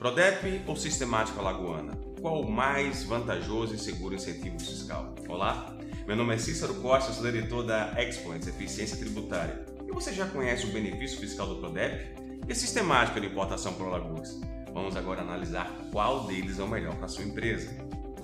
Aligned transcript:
Prodep 0.00 0.62
ou 0.66 0.74
Sistemática 0.76 1.38
Alagoana? 1.40 1.92
Qual 2.22 2.40
o 2.40 2.50
mais 2.50 3.04
vantajoso 3.04 3.74
e 3.74 3.78
seguro 3.78 4.14
incentivo 4.14 4.58
fiscal? 4.58 5.14
Olá, 5.28 5.76
meu 6.06 6.16
nome 6.16 6.34
é 6.34 6.38
Cícero 6.38 6.72
Costa, 6.76 7.12
sou 7.12 7.30
diretor 7.30 7.62
da 7.62 7.92
Expoints 8.02 8.48
Eficiência 8.48 8.96
Tributária. 8.96 9.62
E 9.86 9.92
você 9.92 10.14
já 10.14 10.24
conhece 10.24 10.64
o 10.64 10.72
benefício 10.72 11.20
fiscal 11.20 11.46
do 11.48 11.56
Prodep 11.56 12.14
e 12.48 12.50
a 12.50 12.54
sistemática 12.54 13.20
de 13.20 13.26
importação 13.26 13.74
por 13.74 13.88
Alagoas? 13.88 14.40
Vamos 14.72 14.96
agora 14.96 15.20
analisar 15.20 15.70
qual 15.92 16.26
deles 16.26 16.58
é 16.58 16.62
o 16.62 16.68
melhor 16.68 16.94
para 16.94 17.06
sua 17.06 17.24
empresa. 17.24 17.70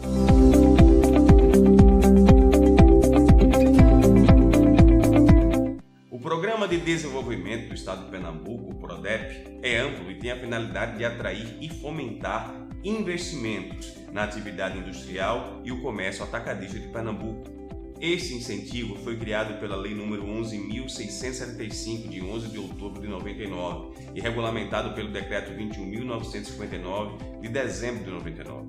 Programa 0.01 0.56
Desenvolvimento 6.87 7.67
do 7.67 7.75
Estado 7.75 8.05
de 8.05 8.13
Pernambuco, 8.13 8.71
o 8.71 8.75
PRODEP, 8.77 9.59
é 9.61 9.79
amplo 9.79 10.09
e 10.09 10.15
tem 10.15 10.31
a 10.31 10.39
finalidade 10.39 10.97
de 10.97 11.05
atrair 11.05 11.57
e 11.61 11.69
fomentar 11.69 12.55
investimentos 12.85 13.93
na 14.13 14.23
atividade 14.23 14.79
industrial 14.79 15.61
e 15.65 15.73
o 15.73 15.83
comércio 15.83 16.23
atacadista 16.23 16.79
de 16.79 16.87
Pernambuco. 16.87 17.43
Este 18.01 18.35
incentivo 18.35 18.95
foi 19.03 19.17
criado 19.17 19.59
pela 19.59 19.75
Lei 19.75 19.97
nº 19.97 20.23
11.675, 20.23 22.09
de 22.09 22.23
11 22.23 22.49
de 22.51 22.59
outubro 22.61 23.03
de 23.03 23.09
99, 23.09 23.93
e 24.15 24.21
regulamentado 24.21 24.95
pelo 24.95 25.11
Decreto 25.11 25.51
21.959, 25.55 27.41
de 27.41 27.49
dezembro 27.49 28.05
de 28.05 28.11
99. 28.13 28.69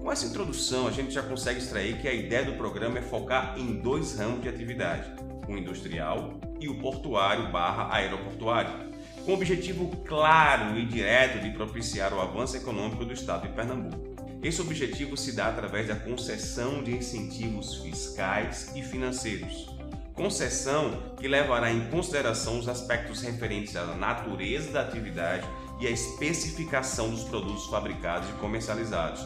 Com 0.00 0.12
essa 0.12 0.26
introdução, 0.26 0.86
a 0.86 0.92
gente 0.92 1.10
já 1.10 1.24
consegue 1.24 1.58
extrair 1.58 2.00
que 2.00 2.06
a 2.06 2.14
ideia 2.14 2.44
do 2.44 2.52
programa 2.52 3.00
é 3.00 3.02
focar 3.02 3.58
em 3.58 3.80
dois 3.80 4.16
ramos 4.16 4.42
de 4.42 4.48
atividade, 4.48 5.10
o 5.48 5.56
industrial 5.56 6.38
e 6.60 6.68
o 6.68 6.78
portuário 6.78 7.50
barra 7.50 7.94
aeroportuário, 7.94 8.88
com 9.24 9.32
o 9.32 9.34
objetivo 9.34 9.88
claro 10.04 10.78
e 10.78 10.84
direto 10.84 11.42
de 11.42 11.50
propiciar 11.50 12.12
o 12.12 12.20
avanço 12.20 12.56
econômico 12.56 13.04
do 13.04 13.12
Estado 13.12 13.48
de 13.48 13.54
Pernambuco. 13.54 14.16
Esse 14.42 14.60
objetivo 14.60 15.16
se 15.16 15.32
dá 15.32 15.48
através 15.48 15.88
da 15.88 15.96
concessão 15.96 16.82
de 16.82 16.96
incentivos 16.96 17.76
fiscais 17.76 18.72
e 18.76 18.82
financeiros. 18.82 19.68
Concessão 20.14 21.14
que 21.16 21.28
levará 21.28 21.72
em 21.72 21.88
consideração 21.90 22.58
os 22.58 22.68
aspectos 22.68 23.20
referentes 23.20 23.76
à 23.76 23.84
natureza 23.96 24.72
da 24.72 24.80
atividade 24.82 25.46
e 25.80 25.86
à 25.86 25.90
especificação 25.90 27.10
dos 27.10 27.24
produtos 27.24 27.66
fabricados 27.66 28.28
e 28.28 28.32
comercializados, 28.34 29.24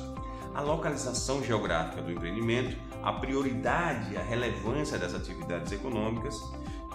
a 0.55 0.61
localização 0.61 1.43
geográfica 1.43 2.03
do 2.03 2.13
empreendimento, 2.13 2.77
a 3.03 3.13
prioridade 3.13 4.13
e 4.13 4.17
a 4.17 4.23
relevância 4.23 4.99
das 4.99 5.15
atividades 5.15 5.73
econômicas 5.73 6.37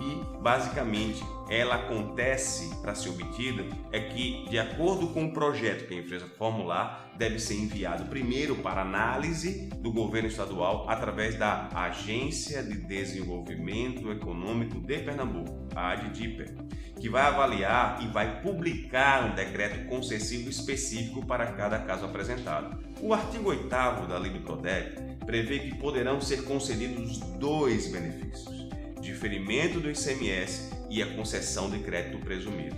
e, 0.01 0.39
basicamente, 0.41 1.23
ela 1.49 1.75
acontece 1.75 2.75
para 2.81 2.93
ser 2.93 3.09
obtida 3.09 3.63
é 3.91 3.99
que, 3.99 4.45
de 4.49 4.59
acordo 4.59 5.07
com 5.07 5.25
o 5.25 5.33
projeto 5.33 5.87
que 5.87 5.93
a 5.93 5.97
empresa 5.97 6.27
formular, 6.37 7.11
deve 7.17 7.39
ser 7.39 7.55
enviado 7.55 8.05
primeiro 8.05 8.55
para 8.57 8.81
análise 8.81 9.69
do 9.77 9.91
governo 9.91 10.27
estadual 10.27 10.85
através 10.87 11.35
da 11.35 11.69
Agência 11.73 12.61
de 12.61 12.75
Desenvolvimento 12.75 14.11
Econômico 14.11 14.79
de 14.79 14.99
Pernambuco, 14.99 15.67
a 15.75 15.93
ADDIPER, 15.93 16.53
que 16.99 17.09
vai 17.09 17.23
avaliar 17.23 18.03
e 18.03 18.07
vai 18.07 18.41
publicar 18.41 19.25
um 19.25 19.35
decreto 19.35 19.87
concessivo 19.87 20.49
específico 20.49 21.25
para 21.25 21.47
cada 21.53 21.79
caso 21.79 22.05
apresentado. 22.05 22.77
O 23.01 23.13
artigo 23.13 23.49
8 23.49 23.67
da 24.07 24.17
Lei 24.17 24.31
do 24.31 24.41
PRODEC 24.41 25.17
prevê 25.25 25.59
que 25.59 25.75
poderão 25.75 26.21
ser 26.21 26.43
concedidos 26.43 27.19
dois 27.39 27.91
benefícios 27.91 28.56
diferimento 29.07 29.79
do 29.79 29.89
ICMS 29.89 30.69
e 30.89 31.01
a 31.01 31.15
concessão 31.15 31.69
de 31.69 31.79
crédito 31.79 32.17
presumido. 32.19 32.75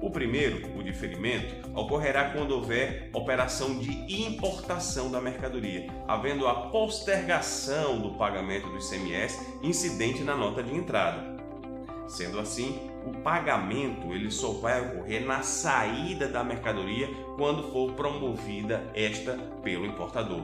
O 0.00 0.10
primeiro, 0.10 0.78
o 0.78 0.82
diferimento, 0.82 1.68
ocorrerá 1.74 2.30
quando 2.30 2.52
houver 2.52 3.10
operação 3.12 3.78
de 3.78 3.90
importação 4.22 5.10
da 5.10 5.20
mercadoria, 5.20 5.88
havendo 6.06 6.46
a 6.46 6.68
postergação 6.68 8.00
do 8.00 8.10
pagamento 8.12 8.68
do 8.68 8.78
ICMS 8.78 9.40
incidente 9.62 10.22
na 10.22 10.36
nota 10.36 10.62
de 10.62 10.74
entrada. 10.74 11.34
Sendo 12.06 12.38
assim, 12.38 12.78
o 13.06 13.12
pagamento 13.22 14.12
ele 14.12 14.30
só 14.30 14.52
vai 14.52 14.80
ocorrer 14.80 15.24
na 15.24 15.42
saída 15.42 16.28
da 16.28 16.44
mercadoria 16.44 17.08
quando 17.36 17.72
for 17.72 17.92
promovida 17.94 18.90
esta 18.94 19.32
pelo 19.62 19.86
importador. 19.86 20.42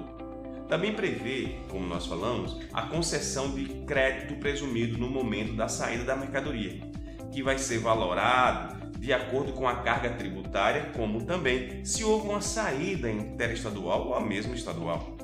Também 0.71 0.93
prevê, 0.93 1.57
como 1.69 1.85
nós 1.85 2.07
falamos, 2.07 2.57
a 2.73 2.83
concessão 2.83 3.51
de 3.51 3.65
crédito 3.85 4.39
presumido 4.39 4.97
no 4.97 5.11
momento 5.11 5.55
da 5.55 5.67
saída 5.67 6.05
da 6.05 6.15
mercadoria, 6.15 6.81
que 7.33 7.43
vai 7.43 7.59
ser 7.59 7.79
valorado 7.79 8.89
de 8.97 9.13
acordo 9.13 9.53
com 9.53 9.67
a 9.67 9.83
carga 9.83 10.11
tributária, 10.11 10.93
como 10.95 11.25
também 11.25 11.85
se 11.85 12.05
houve 12.05 12.29
uma 12.29 12.41
saída 12.41 13.11
interestadual 13.11 14.07
ou 14.07 14.15
a 14.15 14.21
mesma 14.21 14.55
estadual. 14.55 15.17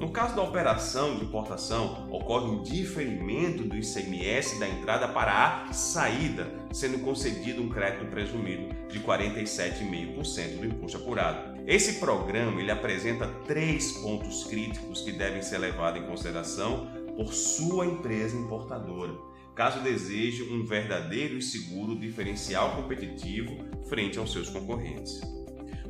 No 0.00 0.10
caso 0.10 0.34
da 0.34 0.42
operação 0.42 1.16
de 1.16 1.24
importação, 1.24 2.08
ocorre 2.10 2.46
um 2.46 2.62
diferimento 2.62 3.64
do 3.64 3.76
ICMS 3.76 4.58
da 4.58 4.66
entrada 4.66 5.08
para 5.08 5.66
a 5.68 5.72
saída, 5.74 6.50
sendo 6.72 7.00
concedido 7.00 7.62
um 7.62 7.68
crédito 7.68 8.06
presumido 8.06 8.74
de 8.88 8.98
47,5% 9.00 10.58
do 10.58 10.66
imposto 10.66 10.96
apurado. 10.96 11.55
Esse 11.66 11.94
programa 11.94 12.60
ele 12.60 12.70
apresenta 12.70 13.26
três 13.46 13.92
pontos 13.92 14.44
críticos 14.44 15.00
que 15.00 15.12
devem 15.12 15.42
ser 15.42 15.58
levados 15.58 16.00
em 16.00 16.06
consideração 16.06 16.88
por 17.16 17.32
sua 17.32 17.86
empresa 17.86 18.36
importadora, 18.36 19.14
caso 19.54 19.80
deseje 19.80 20.44
um 20.44 20.64
verdadeiro 20.64 21.36
e 21.36 21.42
seguro 21.42 21.98
diferencial 21.98 22.76
competitivo 22.76 23.64
frente 23.88 24.18
aos 24.18 24.32
seus 24.32 24.48
concorrentes. 24.48 25.20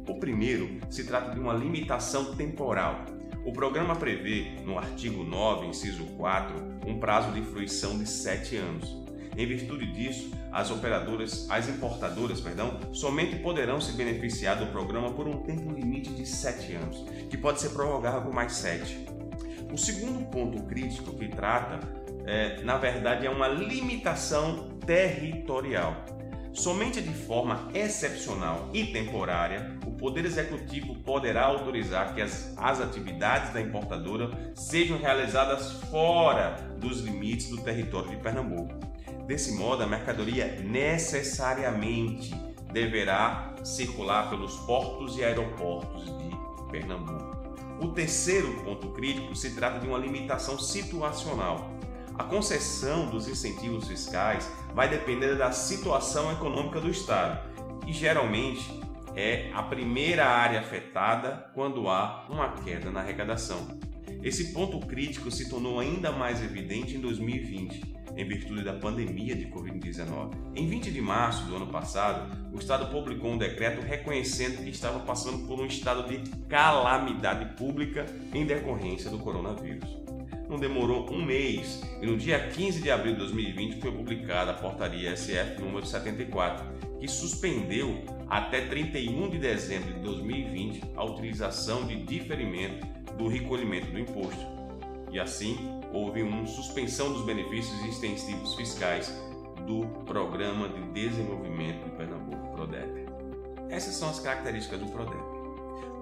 O 0.08 0.18
primeiro 0.18 0.80
se 0.88 1.04
trata 1.04 1.34
de 1.34 1.40
uma 1.40 1.52
limitação 1.52 2.34
temporal 2.36 3.04
o 3.46 3.52
programa 3.52 3.94
prevê, 3.94 4.56
no 4.64 4.76
artigo 4.76 5.22
9, 5.22 5.68
inciso 5.68 6.04
4, 6.16 6.80
um 6.84 6.98
prazo 6.98 7.30
de 7.30 7.40
fruição 7.42 7.96
de 7.96 8.04
7 8.04 8.56
anos. 8.56 9.05
Em 9.36 9.46
virtude 9.46 9.86
disso, 9.92 10.30
as 10.50 10.70
operadoras, 10.70 11.46
as 11.50 11.68
importadoras, 11.68 12.40
perdão, 12.40 12.78
somente 12.92 13.36
poderão 13.36 13.80
se 13.80 13.92
beneficiar 13.92 14.56
do 14.56 14.66
programa 14.68 15.10
por 15.10 15.28
um 15.28 15.42
tempo 15.42 15.70
limite 15.70 16.10
de 16.10 16.24
7 16.24 16.74
anos, 16.74 17.04
que 17.28 17.36
pode 17.36 17.60
ser 17.60 17.70
prorrogável 17.70 18.22
por 18.22 18.32
mais 18.32 18.54
7. 18.54 19.06
O 19.70 19.76
segundo 19.76 20.24
ponto 20.30 20.62
crítico 20.62 21.14
que 21.14 21.28
trata, 21.28 21.80
é, 22.24 22.62
na 22.62 22.78
verdade, 22.78 23.26
é 23.26 23.30
uma 23.30 23.46
limitação 23.46 24.70
territorial. 24.86 26.04
Somente 26.54 27.02
de 27.02 27.12
forma 27.12 27.68
excepcional 27.74 28.70
e 28.72 28.86
temporária, 28.86 29.76
o 29.86 29.90
Poder 29.90 30.24
Executivo 30.24 30.94
poderá 31.00 31.44
autorizar 31.44 32.14
que 32.14 32.22
as, 32.22 32.54
as 32.56 32.80
atividades 32.80 33.52
da 33.52 33.60
importadora 33.60 34.30
sejam 34.54 34.96
realizadas 34.96 35.72
fora 35.90 36.56
dos 36.78 37.00
limites 37.00 37.50
do 37.50 37.58
território 37.58 38.08
de 38.08 38.16
Pernambuco. 38.16 38.74
Desse 39.26 39.52
modo, 39.52 39.82
a 39.82 39.86
mercadoria 39.86 40.60
necessariamente 40.62 42.34
deverá 42.72 43.54
circular 43.64 44.30
pelos 44.30 44.56
portos 44.60 45.16
e 45.16 45.24
aeroportos 45.24 46.04
de 46.04 46.36
Pernambuco. 46.70 47.36
O 47.80 47.88
terceiro 47.88 48.62
ponto 48.62 48.88
crítico 48.90 49.34
se 49.34 49.54
trata 49.54 49.80
de 49.80 49.86
uma 49.86 49.98
limitação 49.98 50.58
situacional 50.58 51.76
a 52.18 52.24
concessão 52.24 53.10
dos 53.10 53.28
incentivos 53.28 53.86
fiscais 53.86 54.50
vai 54.74 54.88
depender 54.88 55.34
da 55.34 55.52
situação 55.52 56.32
econômica 56.32 56.80
do 56.80 56.88
Estado 56.88 57.38
e 57.86 57.92
geralmente 57.92 58.80
é 59.14 59.50
a 59.52 59.62
primeira 59.62 60.26
área 60.26 60.60
afetada 60.60 61.50
quando 61.54 61.88
há 61.88 62.26
uma 62.30 62.52
queda 62.52 62.90
na 62.90 63.00
arrecadação. 63.00 63.68
Esse 64.22 64.52
ponto 64.52 64.78
crítico 64.80 65.30
se 65.30 65.48
tornou 65.48 65.78
ainda 65.78 66.10
mais 66.10 66.42
evidente 66.42 66.96
em 66.96 67.00
2020, 67.00 67.82
em 68.16 68.24
virtude 68.24 68.64
da 68.64 68.72
pandemia 68.72 69.36
de 69.36 69.46
Covid-19. 69.46 70.32
Em 70.54 70.66
20 70.66 70.90
de 70.90 71.00
março 71.00 71.44
do 71.46 71.56
ano 71.56 71.66
passado, 71.66 72.34
o 72.52 72.58
Estado 72.58 72.90
publicou 72.90 73.32
um 73.32 73.38
decreto 73.38 73.80
reconhecendo 73.80 74.62
que 74.64 74.70
estava 74.70 75.00
passando 75.00 75.46
por 75.46 75.60
um 75.60 75.66
estado 75.66 76.08
de 76.08 76.28
calamidade 76.48 77.56
pública 77.56 78.06
em 78.32 78.46
decorrência 78.46 79.10
do 79.10 79.18
coronavírus 79.18 80.06
não 80.48 80.58
demorou 80.58 81.10
um 81.12 81.24
mês 81.24 81.82
e 82.00 82.06
no 82.06 82.16
dia 82.16 82.48
15 82.48 82.80
de 82.80 82.90
abril 82.90 83.14
de 83.14 83.18
2020 83.18 83.80
foi 83.80 83.90
publicada 83.90 84.52
a 84.52 84.54
portaria 84.54 85.16
SF 85.16 85.60
número 85.60 85.84
74, 85.84 86.64
que 87.00 87.08
suspendeu 87.08 88.04
até 88.28 88.62
31 88.66 89.30
de 89.30 89.38
dezembro 89.38 89.94
de 89.94 90.00
2020 90.00 90.82
a 90.96 91.04
utilização 91.04 91.86
de 91.86 91.96
diferimento 92.04 92.86
do 93.16 93.28
recolhimento 93.28 93.90
do 93.90 93.98
imposto. 93.98 94.46
E 95.10 95.20
assim, 95.20 95.56
houve 95.92 96.22
uma 96.22 96.46
suspensão 96.46 97.12
dos 97.12 97.24
benefícios 97.24 97.80
extensivos 97.84 98.54
fiscais 98.54 99.12
do 99.66 99.86
Programa 100.04 100.68
de 100.68 100.80
Desenvolvimento 100.92 101.84
de 101.84 101.90
Pernambuco, 101.92 102.52
PRODEP. 102.54 103.06
Essas 103.68 103.94
são 103.94 104.10
as 104.10 104.20
características 104.20 104.80
do 104.80 104.86
PRODEP. 104.86 105.36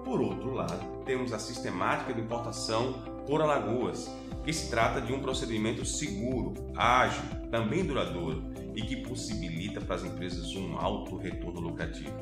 Por 0.03 0.21
outro 0.21 0.53
lado, 0.53 1.03
temos 1.03 1.33
a 1.33 1.39
sistemática 1.39 2.13
de 2.13 2.21
importação 2.21 2.93
por 3.25 3.41
Alagoas, 3.41 4.09
que 4.43 4.53
se 4.53 4.69
trata 4.69 5.01
de 5.01 5.11
um 5.13 5.19
procedimento 5.19 5.83
seguro, 5.83 6.53
ágil, 6.75 7.23
também 7.49 7.83
duradouro 7.83 8.43
e 8.75 8.81
que 8.81 8.97
possibilita 8.97 9.79
para 9.81 9.95
as 9.95 10.03
empresas 10.03 10.55
um 10.55 10.77
alto 10.77 11.15
retorno 11.17 11.59
lucrativo. 11.59 12.13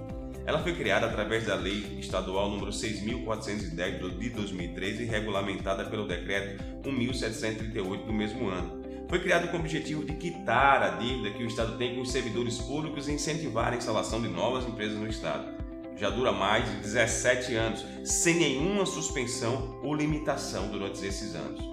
Ela 0.46 0.60
foi 0.60 0.76
criada 0.76 1.06
através 1.06 1.46
da 1.46 1.56
Lei 1.56 1.98
Estadual 2.00 2.50
número 2.50 2.72
6.410 2.72 4.20
de 4.20 4.30
2013 4.30 5.04
e 5.04 5.06
regulamentada 5.06 5.86
pelo 5.86 6.06
Decreto 6.06 6.62
1.738 6.84 8.06
do 8.06 8.14
mesmo 8.14 8.50
ano. 8.50 8.84
Foi 9.08 9.20
criado 9.20 9.50
com 9.50 9.58
o 9.58 9.60
objetivo 9.60 10.04
de 10.04 10.14
quitar 10.16 10.82
a 10.82 10.90
dívida 10.98 11.32
que 11.32 11.44
o 11.44 11.48
Estado 11.48 11.78
tem 11.78 11.96
com 11.96 12.02
os 12.02 12.12
servidores 12.12 12.58
públicos 12.58 13.08
e 13.08 13.14
incentivar 13.14 13.72
a 13.72 13.76
instalação 13.76 14.22
de 14.22 14.28
novas 14.28 14.66
empresas 14.66 14.98
no 14.98 15.08
Estado. 15.08 15.54
Já 15.96 16.10
dura 16.10 16.32
mais 16.32 16.66
de 16.66 16.78
17 16.78 17.54
anos, 17.56 17.86
sem 18.04 18.36
nenhuma 18.36 18.86
suspensão 18.86 19.80
ou 19.84 19.94
limitação 19.94 20.68
durante 20.70 21.06
esses 21.06 21.36
anos. 21.36 21.64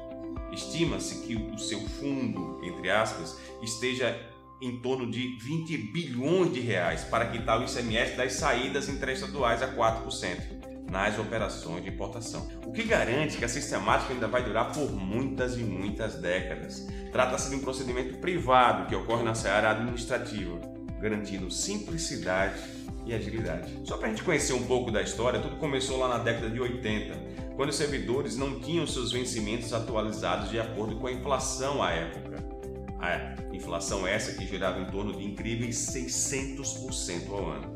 Estima-se 0.52 1.26
que 1.26 1.34
o 1.34 1.58
seu 1.58 1.80
fundo, 1.80 2.60
entre 2.62 2.90
aspas, 2.90 3.40
esteja 3.62 4.20
em 4.60 4.78
torno 4.80 5.10
de 5.10 5.36
20 5.38 5.76
bilhões 5.92 6.52
de 6.52 6.60
reais 6.60 7.04
para 7.04 7.26
quitar 7.26 7.60
o 7.60 7.64
ICMS 7.64 8.16
das 8.16 8.34
saídas 8.34 8.88
interestaduais 8.88 9.62
a 9.62 9.74
4% 9.74 10.60
nas 10.90 11.18
operações 11.18 11.84
de 11.84 11.88
importação, 11.88 12.48
o 12.66 12.72
que 12.72 12.82
garante 12.82 13.36
que 13.36 13.44
a 13.44 13.48
sistemática 13.48 14.12
ainda 14.12 14.26
vai 14.26 14.42
durar 14.42 14.72
por 14.72 14.90
muitas 14.90 15.56
e 15.56 15.62
muitas 15.62 16.16
décadas. 16.16 16.86
Trata-se 17.12 17.48
de 17.48 17.56
um 17.56 17.60
procedimento 17.60 18.18
privado 18.18 18.88
que 18.88 18.94
ocorre 18.94 19.22
na 19.22 19.34
seara 19.34 19.70
administrativa, 19.70 20.60
garantindo 21.00 21.50
simplicidade 21.50 22.60
e 23.06 23.14
agilidade. 23.14 23.72
Só 23.84 23.96
para 23.96 24.08
a 24.08 24.10
gente 24.10 24.24
conhecer 24.24 24.52
um 24.52 24.66
pouco 24.66 24.90
da 24.90 25.00
história, 25.00 25.40
tudo 25.40 25.56
começou 25.56 25.96
lá 25.96 26.08
na 26.08 26.18
década 26.18 26.50
de 26.50 26.60
80, 26.60 27.14
quando 27.54 27.70
os 27.70 27.76
servidores 27.76 28.36
não 28.36 28.58
tinham 28.58 28.86
seus 28.86 29.12
vencimentos 29.12 29.72
atualizados 29.72 30.50
de 30.50 30.58
acordo 30.58 30.96
com 30.96 31.06
a 31.06 31.12
inflação 31.12 31.82
à 31.82 31.92
época. 31.92 32.59
A 33.00 33.55
inflação 33.55 34.06
essa 34.06 34.35
que 34.35 34.47
girava 34.47 34.81
em 34.81 34.87
torno 34.87 35.12
de 35.12 35.25
incríveis 35.25 35.76
600% 35.76 37.31
ao 37.31 37.50
ano. 37.50 37.75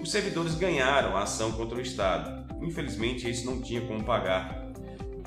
Os 0.00 0.10
servidores 0.10 0.54
ganharam 0.54 1.16
a 1.16 1.22
ação 1.22 1.52
contra 1.52 1.78
o 1.78 1.80
Estado. 1.80 2.44
Infelizmente, 2.60 3.28
isso 3.28 3.46
não 3.46 3.60
tinha 3.60 3.80
como 3.80 4.02
pagar. 4.04 4.70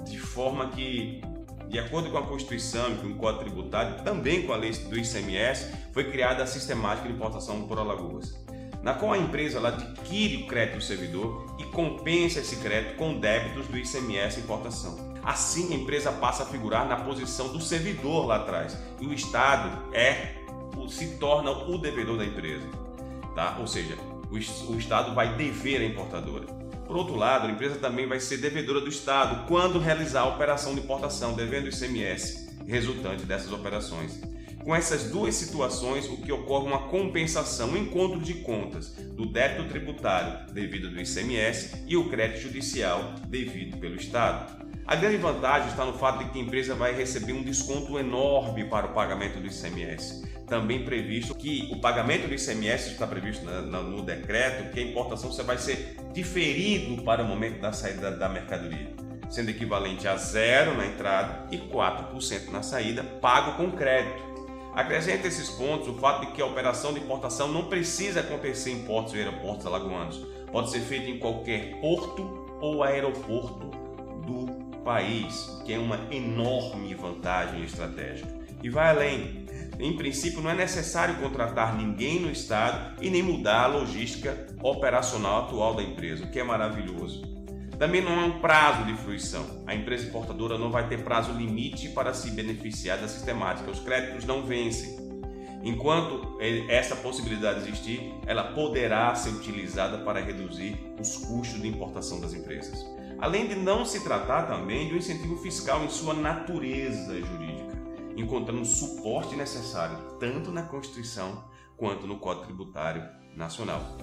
De 0.06 0.18
forma 0.20 0.70
que, 0.70 1.22
de 1.68 1.80
acordo 1.80 2.10
com 2.10 2.18
a 2.18 2.28
Constituição 2.28 2.94
e 2.94 2.96
com 2.98 3.08
o 3.08 3.16
Código 3.16 3.44
Tributário, 3.44 4.04
também 4.04 4.46
com 4.46 4.54
a 4.54 4.58
lei 4.58 4.72
do 4.72 4.98
ICMS, 4.98 5.72
foi 5.92 6.12
criada 6.12 6.44
a 6.44 6.48
sistemática 6.48 7.08
de 7.08 7.14
importação 7.14 7.68
por 7.68 7.80
Alagoas, 7.80 8.36
na 8.84 8.94
qual 8.94 9.14
a 9.14 9.18
empresa 9.18 9.66
adquire 9.66 10.44
o 10.44 10.48
crédito 10.48 10.76
do 10.76 10.84
servidor 10.84 11.56
e 11.60 11.64
compensa 11.66 12.40
esse 12.40 12.58
crédito 12.58 12.96
com 12.98 13.20
débitos 13.20 13.68
do 13.68 13.78
ICMS 13.78 14.40
importação. 14.40 15.15
Assim, 15.26 15.74
a 15.74 15.76
empresa 15.76 16.12
passa 16.12 16.44
a 16.44 16.46
figurar 16.46 16.88
na 16.88 16.98
posição 16.98 17.50
do 17.50 17.60
servidor 17.60 18.28
lá 18.28 18.38
atrás 18.38 18.78
e 19.02 19.08
o 19.08 19.14
Estado 19.14 19.92
é 19.92 20.36
se 20.88 21.18
torna 21.18 21.50
o 21.50 21.80
devedor 21.80 22.18
da 22.18 22.26
empresa, 22.26 22.68
tá? 23.34 23.58
Ou 23.60 23.66
seja, 23.66 23.98
o 24.30 24.78
Estado 24.78 25.16
vai 25.16 25.36
dever 25.36 25.82
à 25.82 25.86
importadora. 25.86 26.46
Por 26.86 26.96
outro 26.96 27.16
lado, 27.16 27.48
a 27.48 27.52
empresa 27.52 27.76
também 27.80 28.08
vai 28.08 28.20
ser 28.20 28.38
devedora 28.38 28.82
do 28.82 28.90
Estado 28.90 29.48
quando 29.48 29.80
realizar 29.80 30.22
a 30.22 30.28
operação 30.28 30.76
de 30.76 30.82
importação, 30.82 31.34
devendo 31.34 31.66
o 31.66 31.70
ICMS 31.70 32.46
resultante 32.68 33.26
dessas 33.26 33.52
operações. 33.52 34.20
Com 34.64 34.76
essas 34.76 35.04
duas 35.12 35.36
situações, 35.36 36.08
o 36.08 36.18
que 36.18 36.32
ocorre 36.32 36.66
é 36.66 36.70
uma 36.70 36.88
compensação, 36.88 37.70
um 37.70 37.78
encontro 37.78 38.20
de 38.20 38.36
contas 38.36 38.90
do 38.90 39.28
débito 39.28 39.70
tributário 39.70 40.52
devido 40.52 40.90
do 40.90 41.00
ICMS 41.00 41.84
e 41.88 41.96
o 41.96 42.10
crédito 42.10 42.42
judicial 42.42 43.14
devido 43.28 43.78
pelo 43.78 43.96
Estado. 43.96 44.65
A 44.88 44.96
grande 44.96 45.18
vantagem 45.18 45.70
está 45.70 45.84
no 45.84 45.94
fato 45.94 46.20
de 46.20 46.30
que 46.30 46.38
a 46.38 46.44
empresa 46.44 46.76
vai 46.76 46.94
receber 46.94 47.34
um 47.34 47.42
desconto 47.42 47.98
enorme 47.98 48.66
para 48.66 48.86
o 48.86 48.94
pagamento 48.94 49.40
do 49.40 49.48
ICMS. 49.48 50.24
Também 50.46 50.86
previsto 50.86 51.34
que 51.34 51.68
o 51.72 51.82
pagamento 51.82 52.28
do 52.28 52.36
ICMS 52.36 52.92
está 52.92 53.08
previsto 53.08 53.44
no 53.46 54.04
decreto, 54.04 54.72
que 54.72 54.80
a 54.80 54.84
importação 54.84 55.32
você 55.32 55.42
vai 55.42 55.58
ser 55.58 55.98
diferido 56.14 57.02
para 57.02 57.24
o 57.24 57.28
momento 57.28 57.60
da 57.60 57.74
saída 57.74 58.12
da 58.12 58.30
mercadoria, 58.30 58.94
sendo 59.28 59.50
equivalente 59.50 60.08
a 60.08 60.16
zero 60.18 60.78
na 60.78 60.86
entrada 60.86 61.48
e 61.50 61.58
4% 61.58 62.52
na 62.52 62.62
saída, 62.62 63.04
pago 63.04 63.58
com 63.58 63.72
crédito. 63.72 64.24
Acrescenta 64.76 65.28
esses 65.28 65.50
pontos 65.50 65.88
o 65.88 65.96
fato 65.96 66.28
de 66.28 66.34
que 66.34 66.42
a 66.44 66.46
operação 66.46 66.94
de 66.94 67.00
importação 67.00 67.48
não 67.48 67.66
precisa 67.66 68.20
acontecer 68.20 68.70
em 68.70 68.84
portos 68.84 69.16
e 69.16 69.18
aeroportos 69.18 69.66
alagoanos. 69.66 70.24
Pode 70.52 70.70
ser 70.70 70.82
feita 70.82 71.10
em 71.10 71.18
qualquer 71.18 71.80
porto 71.82 72.46
ou 72.62 72.84
aeroporto 72.84 73.72
do 74.28 74.65
país, 74.86 75.60
que 75.66 75.74
é 75.74 75.80
uma 75.80 76.00
enorme 76.12 76.94
vantagem 76.94 77.64
estratégica. 77.64 78.30
E 78.64 78.70
vai 78.70 78.92
além. 78.92 79.44
Em 79.80 79.98
princípio, 79.98 80.42
não 80.42 80.52
é 80.52 80.56
necessário 80.56 81.16
contratar 81.16 81.76
ninguém 81.76 82.22
no 82.22 82.32
estado 82.32 83.02
e 83.02 83.10
nem 83.10 83.22
mudar 83.22 83.64
a 83.64 83.68
logística 83.68 84.48
operacional 84.62 85.44
atual 85.44 85.74
da 85.74 85.84
empresa, 85.84 86.24
o 86.24 86.32
que 86.32 86.40
é 86.40 86.44
maravilhoso. 86.44 87.24
Também 87.78 88.02
não 88.02 88.18
há 88.18 88.26
um 88.26 88.40
prazo 88.40 88.86
de 88.86 88.94
fruição. 88.94 89.64
A 89.68 89.76
empresa 89.76 90.08
importadora 90.08 90.58
não 90.58 90.72
vai 90.72 90.88
ter 90.88 91.04
prazo 91.04 91.34
limite 91.34 91.90
para 91.90 92.14
se 92.14 92.32
beneficiar 92.32 93.00
da 93.00 93.08
sistemática. 93.08 93.70
Os 93.70 93.80
créditos 93.80 94.24
não 94.24 94.44
vencem. 94.44 94.96
Enquanto 95.62 96.38
essa 96.70 96.96
possibilidade 96.96 97.68
existir, 97.68 98.14
ela 98.26 98.44
poderá 98.54 99.14
ser 99.16 99.32
utilizada 99.32 99.98
para 99.98 100.22
reduzir 100.22 100.78
os 101.02 101.18
custos 101.18 101.60
de 101.62 101.68
importação 101.68 102.22
das 102.22 102.34
empresas 102.34 102.86
além 103.20 103.48
de 103.48 103.56
não 103.56 103.86
se 103.86 104.02
tratar 104.02 104.44
também 104.44 104.88
de 104.88 104.94
um 104.94 104.98
incentivo 104.98 105.38
fiscal 105.38 105.84
em 105.84 105.90
sua 105.90 106.14
natureza 106.14 107.20
jurídica, 107.20 107.76
encontrando 108.16 108.66
suporte 108.66 109.36
necessário 109.36 109.98
tanto 110.20 110.52
na 110.52 110.64
Constituição 110.64 111.44
quanto 111.78 112.08
no 112.08 112.18
Código 112.18 112.46
Tributário 112.46 113.04
Nacional. 113.36 113.98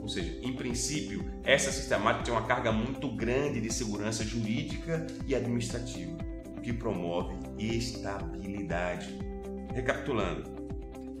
Ou 0.00 0.08
seja, 0.08 0.40
em 0.42 0.54
princípio, 0.54 1.30
essa 1.44 1.70
sistemática 1.70 2.24
tem 2.24 2.32
uma 2.32 2.46
carga 2.46 2.72
muito 2.72 3.08
grande 3.08 3.60
de 3.60 3.72
segurança 3.72 4.24
jurídica 4.24 5.06
e 5.26 5.34
administrativa, 5.34 6.16
o 6.56 6.60
que 6.60 6.72
promove 6.72 7.36
estabilidade. 7.58 9.18
Recapitulando, 9.74 10.60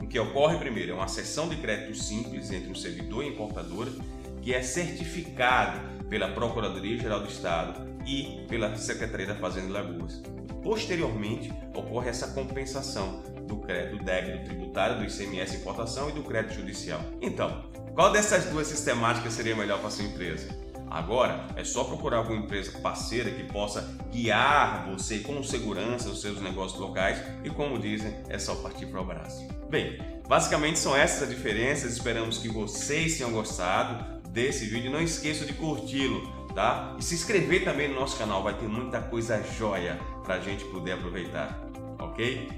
o 0.02 0.06
que 0.06 0.18
ocorre 0.18 0.58
primeiro 0.58 0.92
é 0.92 0.94
uma 0.94 1.08
cessão 1.08 1.48
de 1.48 1.56
crédito 1.56 1.94
simples 1.94 2.50
entre 2.50 2.70
um 2.70 2.74
servidor 2.74 3.22
e 3.22 3.28
importadora 3.28 3.92
que 4.40 4.54
é 4.54 4.62
certificado 4.62 5.78
pela 6.08 6.28
Procuradoria-Geral 6.28 7.20
do 7.20 7.28
Estado 7.28 7.88
e 8.06 8.44
pela 8.48 8.74
Secretaria 8.76 9.26
da 9.26 9.34
Fazenda 9.36 9.68
e 9.68 9.72
Lagoas. 9.72 10.22
Posteriormente, 10.62 11.52
ocorre 11.74 12.10
essa 12.10 12.28
compensação 12.28 13.22
do 13.46 13.56
crédito 13.56 14.04
débito 14.04 14.44
tributário, 14.44 14.98
do 14.98 15.04
ICMS 15.04 15.56
importação 15.56 16.10
e 16.10 16.12
do 16.12 16.22
crédito 16.22 16.54
judicial. 16.54 17.00
Então, 17.20 17.64
qual 17.94 18.12
dessas 18.12 18.44
duas 18.46 18.66
sistemáticas 18.66 19.32
seria 19.32 19.56
melhor 19.56 19.80
para 19.80 19.90
sua 19.90 20.04
empresa? 20.04 20.48
Agora 20.90 21.46
é 21.54 21.62
só 21.62 21.84
procurar 21.84 22.18
alguma 22.18 22.40
empresa 22.40 22.72
parceira 22.80 23.30
que 23.30 23.44
possa 23.44 23.96
guiar 24.10 24.90
você 24.90 25.20
com 25.20 25.40
segurança 25.40 26.08
os 26.08 26.20
seus 26.20 26.40
negócios 26.40 26.80
locais 26.80 27.22
e, 27.44 27.50
como 27.50 27.78
dizem, 27.78 28.12
é 28.28 28.38
só 28.38 28.56
partir 28.56 28.86
para 28.86 28.98
o 28.98 29.02
abraço. 29.02 29.46
Bem, 29.68 29.98
basicamente 30.28 30.80
são 30.80 30.96
essas 30.96 31.22
as 31.22 31.28
diferenças. 31.28 31.92
Esperamos 31.92 32.38
que 32.38 32.48
vocês 32.48 33.16
tenham 33.16 33.30
gostado 33.30 34.19
desse 34.32 34.66
vídeo. 34.66 34.90
Não 34.90 35.00
esqueça 35.00 35.44
de 35.44 35.52
curti-lo, 35.52 36.26
tá? 36.54 36.96
E 36.98 37.02
se 37.02 37.14
inscrever 37.14 37.64
também 37.64 37.88
no 37.88 37.94
nosso 37.94 38.18
canal, 38.18 38.42
vai 38.42 38.54
ter 38.54 38.68
muita 38.68 39.00
coisa 39.00 39.42
joia 39.42 39.98
para 40.24 40.34
a 40.34 40.40
gente 40.40 40.64
poder 40.66 40.92
aproveitar, 40.92 41.58
ok? 41.98 42.48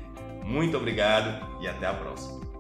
Muito 0.45 0.77
obrigado 0.77 1.61
e 1.61 1.69
até 1.69 1.87
a 1.87 1.95
próxima. 1.95 2.52